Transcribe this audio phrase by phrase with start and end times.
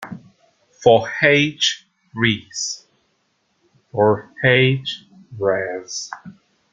[0.81, 2.87] For H Res.